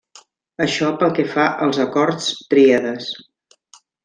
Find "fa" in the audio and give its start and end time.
1.33-1.45